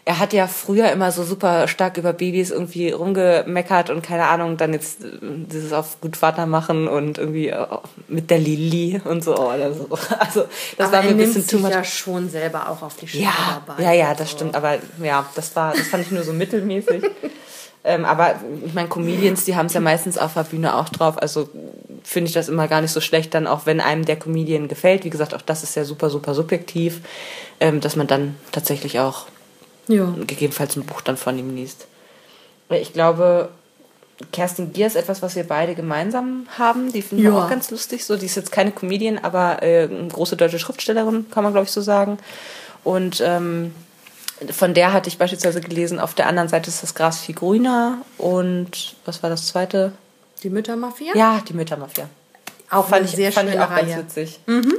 Er 0.04 0.18
hat 0.18 0.32
ja 0.32 0.46
früher 0.46 0.90
immer 0.90 1.12
so 1.12 1.22
super 1.22 1.68
stark 1.68 1.98
über 1.98 2.14
Babys 2.14 2.50
irgendwie 2.50 2.90
rumgemeckert 2.90 3.90
und 3.90 4.02
keine 4.02 4.26
Ahnung, 4.26 4.56
dann 4.56 4.72
jetzt 4.72 5.04
äh, 5.04 5.18
dieses 5.20 5.74
auf 5.74 6.00
gut 6.00 6.16
Vater 6.16 6.46
machen 6.46 6.88
und 6.88 7.18
irgendwie 7.18 7.48
äh, 7.48 7.66
mit 8.08 8.30
der 8.30 8.38
Lilly 8.38 9.02
und 9.04 9.22
so. 9.22 9.36
Oder 9.36 9.74
so. 9.74 9.86
Also 10.18 10.44
das 10.78 10.88
aber 10.88 10.96
war 10.96 11.02
mir 11.02 11.10
ein 11.10 11.16
bisschen 11.18 11.46
too 11.46 11.58
much. 11.58 11.70
ja 11.70 11.84
schon 11.84 12.30
selber 12.30 12.70
auch 12.70 12.80
auf 12.82 12.96
die 12.96 13.06
Schulter 13.06 13.26
ja, 13.26 13.62
dabei. 13.66 13.82
Ja, 13.82 13.92
ja, 13.92 14.14
das 14.14 14.30
so. 14.30 14.36
stimmt. 14.38 14.56
Aber 14.56 14.78
ja, 15.02 15.26
das 15.34 15.54
war, 15.54 15.74
das 15.74 15.88
fand 15.88 16.06
ich 16.06 16.10
nur 16.10 16.22
so 16.22 16.32
mittelmäßig. 16.32 17.02
Ähm, 17.84 18.04
aber 18.04 18.34
ich 18.66 18.74
meine, 18.74 18.88
Comedians, 18.88 19.44
die 19.44 19.56
haben 19.56 19.66
es 19.66 19.72
ja 19.72 19.80
meistens 19.80 20.18
auf 20.18 20.34
der 20.34 20.42
Bühne 20.42 20.76
auch 20.76 20.88
drauf. 20.88 21.16
Also 21.16 21.48
finde 22.02 22.28
ich 22.28 22.34
das 22.34 22.48
immer 22.48 22.68
gar 22.68 22.80
nicht 22.80 22.92
so 22.92 23.00
schlecht, 23.00 23.34
dann 23.34 23.46
auch 23.46 23.66
wenn 23.66 23.80
einem 23.80 24.04
der 24.04 24.16
Comedian 24.16 24.68
gefällt. 24.68 25.04
Wie 25.04 25.10
gesagt, 25.10 25.34
auch 25.34 25.42
das 25.42 25.62
ist 25.62 25.74
ja 25.74 25.84
super, 25.84 26.10
super 26.10 26.34
subjektiv, 26.34 27.00
ähm, 27.60 27.80
dass 27.80 27.96
man 27.96 28.06
dann 28.06 28.36
tatsächlich 28.52 29.00
auch 29.00 29.26
ja. 29.88 30.14
gegebenenfalls 30.26 30.76
ein 30.76 30.84
Buch 30.84 31.00
dann 31.00 31.16
von 31.16 31.38
ihm 31.38 31.54
liest. 31.54 31.86
Ich 32.70 32.92
glaube, 32.92 33.48
Kerstin 34.32 34.72
Gier 34.72 34.86
ist 34.86 34.96
etwas, 34.96 35.22
was 35.22 35.36
wir 35.36 35.44
beide 35.44 35.74
gemeinsam 35.74 36.46
haben. 36.58 36.92
Die 36.92 37.02
finden 37.02 37.24
ja. 37.24 37.32
wir 37.32 37.44
auch 37.44 37.50
ganz 37.50 37.70
lustig. 37.70 38.04
So, 38.04 38.16
die 38.16 38.26
ist 38.26 38.36
jetzt 38.36 38.52
keine 38.52 38.72
Comedian, 38.72 39.18
aber 39.18 39.62
äh, 39.62 39.84
eine 39.84 40.08
große 40.08 40.36
deutsche 40.36 40.58
Schriftstellerin, 40.58 41.26
kann 41.30 41.44
man 41.44 41.52
glaube 41.52 41.66
ich 41.66 41.72
so 41.72 41.80
sagen. 41.80 42.18
Und 42.84 43.22
ähm, 43.24 43.74
von 44.50 44.74
der 44.74 44.92
hatte 44.92 45.08
ich 45.08 45.18
beispielsweise 45.18 45.60
gelesen, 45.60 45.98
auf 45.98 46.14
der 46.14 46.26
anderen 46.26 46.48
Seite 46.48 46.68
ist 46.68 46.82
das 46.82 46.94
Gras 46.94 47.20
viel 47.20 47.34
grüner 47.34 47.98
und 48.18 48.96
was 49.04 49.22
war 49.22 49.30
das 49.30 49.46
zweite? 49.48 49.92
Die 50.42 50.50
Müttermafia? 50.50 51.12
Ja, 51.14 51.42
die 51.46 51.54
Müttermafia. 51.54 52.08
Auch 52.70 52.86
fand 52.88 53.06
ich, 53.06 53.12
sehr 53.12 53.32
fand 53.32 53.48
ich 53.50 53.58
auch 53.58 53.70
Reihe. 53.70 53.86
ganz 53.86 53.98
witzig. 53.98 54.40
Mhm. 54.46 54.74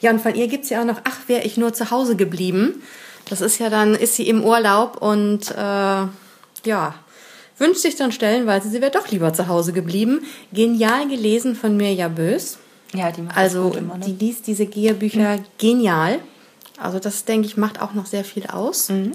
Ja, 0.00 0.10
und 0.10 0.20
von 0.20 0.34
ihr 0.34 0.48
gibt 0.48 0.64
es 0.64 0.70
ja 0.70 0.80
auch 0.82 0.84
noch, 0.84 1.00
ach, 1.04 1.16
wäre 1.28 1.42
ich 1.42 1.56
nur 1.56 1.72
zu 1.72 1.90
Hause 1.90 2.16
geblieben. 2.16 2.82
Das 3.28 3.40
ist 3.40 3.58
ja 3.58 3.70
dann, 3.70 3.94
ist 3.94 4.16
sie 4.16 4.28
im 4.28 4.44
Urlaub 4.44 5.00
und 5.00 5.50
äh, 5.52 5.54
ja, 6.64 6.94
wünscht 7.58 7.80
sich 7.80 7.96
dann 7.96 8.12
stellenweise, 8.12 8.68
sie 8.68 8.80
wäre 8.80 8.90
doch 8.90 9.08
lieber 9.08 9.32
zu 9.32 9.46
Hause 9.48 9.72
geblieben. 9.72 10.24
Genial 10.52 11.08
gelesen 11.08 11.54
von 11.54 11.76
Mirja 11.76 12.08
Bös. 12.08 12.58
Ja, 12.94 13.10
die 13.10 13.22
macht 13.22 13.36
Also, 13.36 13.72
immer, 13.72 13.96
ne? 13.96 14.04
die 14.04 14.12
liest 14.24 14.46
diese 14.46 14.66
Gearbücher 14.66 15.38
mhm. 15.38 15.44
genial. 15.58 16.18
Also 16.78 16.98
das, 16.98 17.24
denke 17.24 17.46
ich, 17.46 17.56
macht 17.56 17.80
auch 17.80 17.94
noch 17.94 18.06
sehr 18.06 18.24
viel 18.24 18.46
aus. 18.48 18.88
Mhm. 18.88 19.12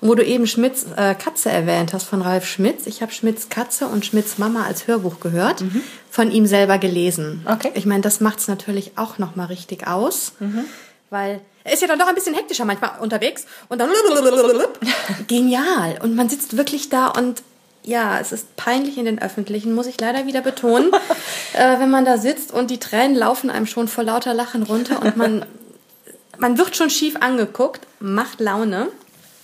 Und 0.00 0.08
wo 0.08 0.14
du 0.14 0.24
eben 0.24 0.46
Schmidts 0.46 0.86
äh, 0.96 1.14
Katze 1.14 1.50
erwähnt 1.50 1.92
hast 1.92 2.04
von 2.04 2.22
Ralf 2.22 2.46
Schmitz, 2.46 2.86
ich 2.86 3.02
habe 3.02 3.12
Schmidts 3.12 3.48
Katze 3.48 3.86
und 3.86 4.04
Schmidts 4.04 4.38
Mama 4.38 4.64
als 4.64 4.86
Hörbuch 4.86 5.20
gehört, 5.20 5.62
mhm. 5.62 5.82
von 6.10 6.30
ihm 6.30 6.46
selber 6.46 6.78
gelesen. 6.78 7.46
Okay. 7.50 7.72
Ich 7.74 7.86
meine, 7.86 8.02
das 8.02 8.20
macht 8.20 8.38
es 8.40 8.48
natürlich 8.48 8.92
auch 8.96 9.18
noch 9.18 9.36
mal 9.36 9.46
richtig 9.46 9.86
aus, 9.86 10.32
mhm. 10.38 10.64
weil 11.10 11.40
er 11.64 11.72
ist 11.72 11.82
ja 11.82 11.88
dann 11.88 11.98
doch 11.98 12.06
ein 12.06 12.14
bisschen 12.14 12.34
hektischer 12.34 12.64
manchmal 12.64 12.92
unterwegs 13.00 13.46
und 13.68 13.80
dann 13.80 13.90
genial 15.26 15.98
und 16.00 16.14
man 16.14 16.28
sitzt 16.28 16.56
wirklich 16.56 16.90
da 16.90 17.08
und 17.08 17.42
ja, 17.82 18.18
es 18.20 18.32
ist 18.32 18.56
peinlich 18.56 18.98
in 18.98 19.04
den 19.04 19.20
Öffentlichen, 19.20 19.72
muss 19.74 19.86
ich 19.86 20.00
leider 20.00 20.26
wieder 20.26 20.42
betonen, 20.42 20.90
äh, 21.54 21.78
wenn 21.80 21.90
man 21.90 22.04
da 22.04 22.18
sitzt 22.18 22.52
und 22.52 22.70
die 22.70 22.78
Tränen 22.78 23.16
laufen 23.16 23.50
einem 23.50 23.66
schon 23.66 23.88
vor 23.88 24.04
lauter 24.04 24.34
Lachen 24.34 24.62
runter 24.62 25.02
und 25.02 25.16
man 25.16 25.44
man 26.38 26.58
wird 26.58 26.76
schon 26.76 26.90
schief 26.90 27.16
angeguckt, 27.20 27.86
macht 28.00 28.40
Laune. 28.40 28.88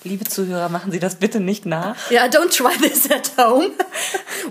Liebe 0.05 0.25
Zuhörer, 0.25 0.69
machen 0.69 0.91
Sie 0.91 0.99
das 0.99 1.17
bitte 1.17 1.39
nicht 1.39 1.65
nach. 1.65 1.97
Ja, 2.11 2.25
don't 2.25 2.57
try 2.57 2.77
this 2.79 3.11
at 3.11 3.33
home. 3.37 3.71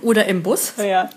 Oder 0.01 0.25
im 0.25 0.43
Bus. 0.43 0.73
Ja. 0.77 1.09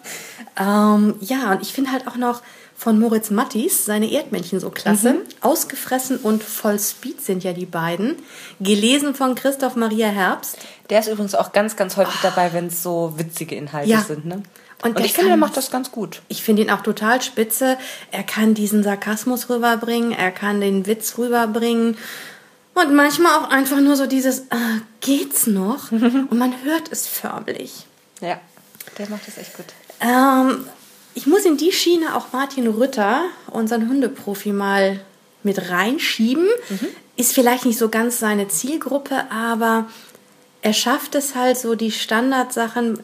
Ähm, 0.58 1.16
ja, 1.20 1.52
und 1.52 1.62
ich 1.62 1.72
finde 1.72 1.92
halt 1.92 2.06
auch 2.08 2.16
noch 2.16 2.42
von 2.76 2.98
Moritz 2.98 3.30
Mattis 3.30 3.84
seine 3.84 4.10
Erdmännchen 4.10 4.60
so 4.60 4.70
klasse. 4.70 5.14
Mhm. 5.14 5.18
Ausgefressen 5.40 6.18
und 6.18 6.42
voll 6.42 6.78
Speed 6.78 7.22
sind 7.22 7.44
ja 7.44 7.52
die 7.52 7.66
beiden. 7.66 8.16
Gelesen 8.60 9.14
von 9.14 9.34
Christoph 9.34 9.76
Maria 9.76 10.08
Herbst. 10.08 10.58
Der 10.90 11.00
ist 11.00 11.08
übrigens 11.08 11.34
auch 11.34 11.52
ganz, 11.52 11.76
ganz 11.76 11.96
häufig 11.96 12.16
oh. 12.16 12.22
dabei, 12.22 12.52
wenn 12.52 12.66
es 12.66 12.82
so 12.82 13.14
witzige 13.16 13.54
Inhalte 13.54 13.88
ja. 13.88 14.00
sind. 14.00 14.26
Ne? 14.26 14.42
Und, 14.82 14.96
und 14.96 15.04
ich 15.04 15.14
finde, 15.14 15.30
er 15.30 15.36
macht 15.36 15.56
das 15.56 15.70
ganz 15.70 15.92
gut. 15.92 16.20
Ich 16.28 16.42
finde 16.42 16.62
ihn 16.62 16.70
auch 16.70 16.82
total 16.82 17.22
spitze. 17.22 17.78
Er 18.10 18.22
kann 18.22 18.52
diesen 18.54 18.82
Sarkasmus 18.82 19.48
rüberbringen, 19.48 20.12
er 20.12 20.30
kann 20.30 20.60
den 20.60 20.86
Witz 20.86 21.16
rüberbringen. 21.16 21.96
Und 22.74 22.94
manchmal 22.94 23.38
auch 23.38 23.50
einfach 23.50 23.80
nur 23.80 23.96
so 23.96 24.06
dieses, 24.06 24.40
äh, 24.40 24.80
geht's 25.00 25.46
noch? 25.46 25.92
und 25.92 26.36
man 26.36 26.52
hört 26.64 26.90
es 26.90 27.06
förmlich. 27.06 27.86
Ja, 28.20 28.40
der 28.98 29.08
macht 29.08 29.26
das 29.26 29.38
echt 29.38 29.56
gut. 29.56 29.66
Ähm, 30.00 30.66
ich 31.14 31.26
muss 31.26 31.44
in 31.44 31.56
die 31.56 31.72
Schiene 31.72 32.16
auch 32.16 32.32
Martin 32.32 32.66
Rütter, 32.66 33.22
unseren 33.50 33.88
Hundeprofi, 33.88 34.52
mal 34.52 35.00
mit 35.42 35.70
reinschieben. 35.70 36.48
Mhm. 36.68 36.88
Ist 37.16 37.32
vielleicht 37.32 37.64
nicht 37.64 37.78
so 37.78 37.88
ganz 37.88 38.18
seine 38.18 38.48
Zielgruppe, 38.48 39.30
aber 39.30 39.86
er 40.62 40.72
schafft 40.72 41.14
es 41.14 41.36
halt 41.36 41.56
so, 41.56 41.76
die 41.76 41.92
Standardsachen 41.92 42.98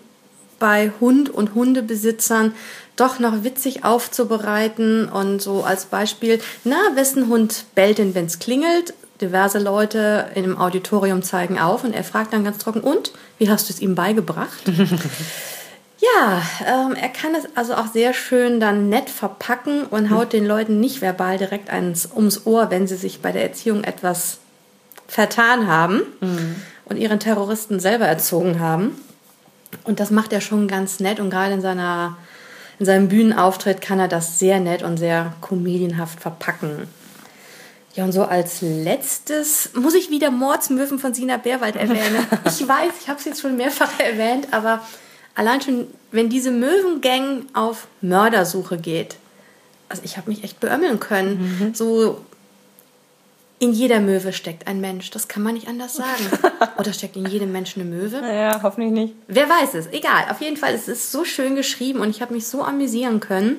bei 0.59 0.93
Hund 1.00 1.31
und 1.31 1.55
Hundebesitzern 1.55 2.55
doch 2.97 3.19
noch 3.19 3.45
witzig 3.45 3.85
aufzubereiten 3.85 5.09
und 5.09 5.41
so 5.41 5.62
als 5.62 5.87
Beispiel, 5.87 6.41
na, 6.65 6.77
wessen 6.95 7.29
Hund 7.29 7.65
bellt 7.75 7.99
denn, 7.99 8.15
wenn 8.15 8.27
es 8.27 8.39
klingelt? 8.39 8.95
Diverse 9.21 9.59
Leute 9.59 10.31
in 10.35 10.43
dem 10.43 10.59
Auditorium 10.59 11.23
zeigen 11.23 11.59
auf 11.59 11.85
und 11.85 11.93
er 11.93 12.05
fragt 12.05 12.33
dann 12.33 12.45
ganz 12.45 12.59
trocken, 12.59 12.81
und, 12.81 13.12
wie 13.39 13.50
hast 13.50 13.69
du 13.69 13.73
es 13.73 13.81
ihm 13.81 13.95
beigebracht? 13.95 14.62
ja, 15.99 16.43
ähm, 16.67 16.95
er 16.95 17.09
kann 17.09 17.35
es 17.35 17.45
also 17.57 17.75
auch 17.75 17.89
sehr 17.93 18.15
schön 18.15 18.61
dann 18.61 18.89
nett 18.89 19.11
verpacken 19.11 19.85
und 19.85 20.11
haut 20.11 20.33
den 20.33 20.47
Leuten 20.47 20.81
nicht 20.81 21.03
verbal 21.03 21.39
direkt 21.39 21.71
eins 21.71 22.09
ums 22.15 22.47
Ohr, 22.47 22.71
wenn 22.71 22.87
sie 22.87 22.97
sich 22.97 23.21
bei 23.21 23.33
der 23.33 23.43
Erziehung 23.43 23.85
etwas 23.85 24.39
vertan 25.07 25.67
haben 25.67 26.03
mhm. 26.21 26.57
und 26.87 26.97
ihren 26.97 27.21
Terroristen 27.21 27.81
selber 27.81 28.07
erzogen 28.07 28.61
haben. 28.61 28.99
Und 29.85 30.00
das 30.00 30.11
macht 30.11 30.33
er 30.33 30.41
schon 30.41 30.69
ganz 30.69 31.00
nett 31.00 31.21
und 31.21 31.31
gerade 31.31 31.53
in 31.53 31.61
seiner 31.61 32.17
in 32.81 32.87
seinem 32.87 33.09
Bühnenauftritt 33.09 33.83
kann 33.83 34.00
er 34.00 34.09
das 34.09 34.39
sehr 34.39 34.59
nett 34.59 34.83
und 34.83 34.97
sehr 34.97 35.35
comedienhaft 35.43 36.19
verpacken. 36.19 36.89
Ja, 37.95 38.05
und 38.05 38.13
so 38.13 38.23
als 38.23 38.61
letztes 38.63 39.71
muss 39.75 39.95
ich 39.95 40.11
wieder 40.11 40.31
Mordsmöwen 40.31 40.99
von 40.99 41.13
Sina 41.13 41.37
Bärwald 41.37 41.77
erwähnen. 41.77 42.25
ich 42.45 42.67
weiß, 42.67 42.93
ich 43.01 43.09
habe 43.09 43.19
es 43.19 43.25
jetzt 43.25 43.41
schon 43.41 43.57
mehrfach 43.57 43.99
erwähnt, 43.99 44.49
aber 44.53 44.81
allein 45.35 45.61
schon, 45.61 45.87
wenn 46.13 46.29
diese 46.29 46.53
Möwengang 46.53 47.47
auf 47.53 47.89
Mördersuche 48.01 48.79
geht, 48.79 49.17
also 49.89 50.03
ich 50.05 50.17
habe 50.17 50.31
mich 50.31 50.45
echt 50.45 50.61
beömmeln 50.61 51.01
können. 51.01 51.59
Mhm. 51.59 51.75
So 51.75 52.21
in 53.61 53.73
jeder 53.73 54.01
Möwe 54.01 54.33
steckt 54.33 54.67
ein 54.67 54.81
Mensch. 54.81 55.11
Das 55.11 55.29
kann 55.29 55.43
man 55.43 55.55
nicht 55.55 55.69
anders 55.69 55.95
sagen. 55.95 56.31
Oder 56.79 56.93
steckt 56.95 57.17
in 57.17 57.27
jedem 57.27 57.53
Menschen 57.53 57.83
eine 57.83 57.91
Möwe? 57.91 58.17
Ja, 58.17 58.63
hoffentlich 58.63 58.91
nicht. 58.91 59.15
Wer 59.29 59.49
weiß 59.49 59.75
es. 59.75 59.87
Egal. 59.89 60.25
Auf 60.31 60.41
jeden 60.41 60.57
Fall, 60.57 60.75
es 60.75 60.89
ist 60.89 61.13
so 61.13 61.25
schön 61.25 61.57
geschrieben 61.57 62.01
und 62.01 62.09
ich 62.09 62.23
habe 62.23 62.33
mich 62.33 62.47
so 62.47 62.63
amüsieren 62.63 63.21
können. 63.21 63.59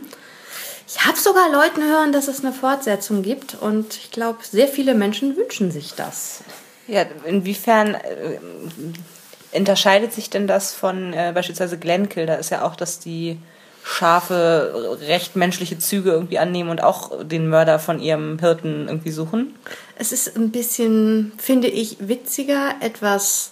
Ich 0.88 1.06
habe 1.06 1.18
sogar 1.18 1.52
Leuten 1.52 1.84
hören, 1.84 2.12
dass 2.12 2.28
es 2.28 2.44
eine 2.44 2.54
Fortsetzung 2.54 3.24
gibt 3.24 3.56
und 3.56 3.96
ich 3.96 4.12
glaube, 4.12 4.40
sehr 4.44 4.68
viele 4.68 4.94
Menschen 4.94 5.36
wünschen 5.38 5.72
sich 5.72 5.94
das. 5.94 6.44
Ja, 6.88 7.06
inwiefern 7.26 7.96
äh, 7.96 9.58
unterscheidet 9.58 10.14
sich 10.14 10.30
denn 10.30 10.48
das 10.48 10.74
von 10.74 11.14
äh, 11.14 11.32
beispielsweise 11.34 11.78
Glenkill? 11.78 12.26
Da 12.26 12.36
ist 12.36 12.50
ja 12.50 12.64
auch, 12.64 12.76
dass 12.76 13.00
die 13.00 13.38
scharfe, 13.84 14.98
recht 15.08 15.36
menschliche 15.36 15.78
Züge 15.80 16.12
irgendwie 16.12 16.40
annehmen 16.40 16.70
und 16.70 16.84
auch 16.84 17.24
den 17.24 17.48
Mörder 17.48 17.80
von 17.80 18.00
ihrem 18.00 18.40
Hirten 18.40 18.88
irgendwie 18.88 19.12
suchen? 19.12 19.56
Es 19.96 20.12
ist 20.12 20.36
ein 20.36 20.52
bisschen, 20.52 21.34
finde 21.38 21.68
ich, 21.68 21.98
witziger, 22.00 22.76
etwas 22.80 23.52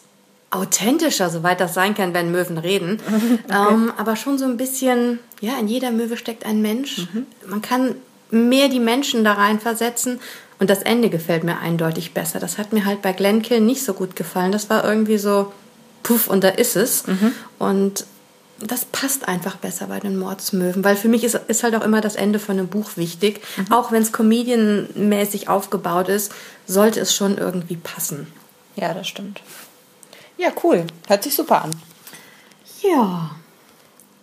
authentischer, 0.52 1.30
soweit 1.30 1.60
das 1.60 1.74
sein 1.74 1.94
kann, 1.96 2.14
wenn 2.14 2.32
Möwen 2.32 2.58
reden. 2.58 3.00
Okay. 3.50 3.74
Ähm, 3.74 3.92
aber 3.98 4.16
schon 4.16 4.38
so 4.38 4.46
ein 4.46 4.58
bisschen, 4.58 5.20
ja, 5.42 5.58
in 5.60 5.68
jeder 5.68 5.92
Möwe 5.92 6.18
steckt 6.18 6.46
ein 6.46 6.62
Mensch. 6.62 7.08
Mhm. 7.14 7.26
Man 7.48 7.62
kann 7.62 7.96
mehr 8.32 8.70
die 8.70 8.80
Menschen 8.80 9.24
da 9.24 9.34
rein 9.34 9.60
versetzen. 9.60 10.20
Und 10.60 10.70
das 10.70 10.84
Ende 10.84 11.10
gefällt 11.10 11.44
mir 11.44 11.58
eindeutig 11.60 12.14
besser. 12.14 12.40
Das 12.40 12.58
hat 12.58 12.74
mir 12.74 12.86
halt 12.86 13.02
bei 13.02 13.14
Glenkill 13.14 13.62
nicht 13.62 13.84
so 13.84 13.94
gut 13.94 14.16
gefallen. 14.16 14.52
Das 14.52 14.70
war 14.70 14.84
irgendwie 14.84 15.18
so, 15.18 15.54
puff, 16.04 16.28
und 16.28 16.44
da 16.44 16.50
ist 16.50 16.76
es. 16.76 17.08
Mhm. 17.08 17.32
Und 17.58 18.06
das 18.60 18.86
passt 18.86 19.28
einfach 19.28 19.56
besser 19.56 19.88
bei 19.88 20.00
den 20.00 20.18
Mordsmöwen, 20.18 20.84
weil 20.84 20.98
für 20.98 21.08
mich 21.08 21.24
ist, 21.24 21.40
ist 21.48 21.64
halt 21.64 21.76
auch 21.76 21.84
immer 21.84 22.02
das 22.02 22.16
Ende 22.16 22.40
von 22.40 22.60
einem 22.60 22.68
Buch 22.68 22.98
wichtig. 22.98 23.42
Mhm. 23.56 23.72
Auch 23.72 23.92
wenn 23.92 24.02
es 24.02 24.12
comedianmäßig 24.12 25.48
aufgebaut 25.48 26.10
ist, 26.10 26.32
sollte 26.68 27.00
es 27.00 27.16
schon 27.16 27.38
irgendwie 27.38 27.78
passen. 27.78 28.28
Ja, 28.76 28.94
das 28.94 29.08
stimmt. 29.08 29.42
Ja, 30.40 30.52
cool. 30.64 30.88
Hört 31.08 31.24
sich 31.24 31.36
super 31.36 31.64
an. 31.66 31.72
Ja. 32.82 33.32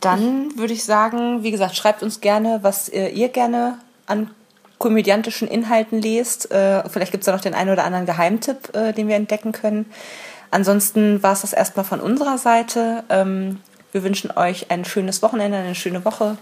Dann 0.00 0.56
würde 0.56 0.72
ich 0.72 0.82
sagen, 0.82 1.42
wie 1.42 1.50
gesagt, 1.50 1.76
schreibt 1.76 2.02
uns 2.02 2.22
gerne, 2.22 2.60
was 2.62 2.88
ihr 2.88 3.28
gerne 3.28 3.78
an 4.06 4.30
komödiantischen 4.78 5.46
Inhalten 5.46 6.00
lest. 6.00 6.50
Äh, 6.50 6.88
vielleicht 6.88 7.12
gibt 7.12 7.22
es 7.22 7.26
da 7.26 7.32
noch 7.32 7.42
den 7.42 7.54
einen 7.54 7.70
oder 7.70 7.84
anderen 7.84 8.06
Geheimtipp, 8.06 8.74
äh, 8.74 8.92
den 8.94 9.08
wir 9.08 9.16
entdecken 9.16 9.52
können. 9.52 9.84
Ansonsten 10.50 11.22
war 11.22 11.34
es 11.34 11.42
das 11.42 11.52
erstmal 11.52 11.84
von 11.84 12.00
unserer 12.00 12.38
Seite. 12.38 13.04
Ähm, 13.10 13.60
wir 13.92 14.02
wünschen 14.02 14.30
euch 14.30 14.70
ein 14.70 14.86
schönes 14.86 15.20
Wochenende, 15.20 15.58
eine 15.58 15.74
schöne 15.74 16.06
Woche 16.06 16.38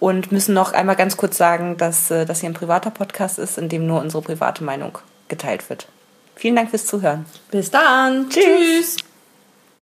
und 0.00 0.32
müssen 0.32 0.54
noch 0.54 0.72
einmal 0.72 0.96
ganz 0.96 1.16
kurz 1.16 1.36
sagen, 1.36 1.76
dass 1.76 2.10
äh, 2.10 2.26
das 2.26 2.40
hier 2.40 2.50
ein 2.50 2.54
privater 2.54 2.90
Podcast 2.90 3.38
ist, 3.38 3.58
in 3.58 3.68
dem 3.68 3.86
nur 3.86 4.00
unsere 4.00 4.22
private 4.22 4.64
Meinung 4.64 4.98
geteilt 5.28 5.70
wird. 5.70 5.86
Vielen 6.36 6.56
Dank 6.56 6.70
fürs 6.70 6.86
Zuhören. 6.86 7.26
Bis 7.50 7.70
dann. 7.70 8.28
Tschüss. 8.28 8.44
Tschüss. 8.44 8.96